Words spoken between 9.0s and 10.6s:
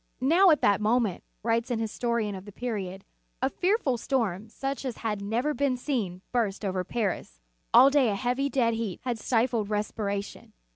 had stifled respi ration.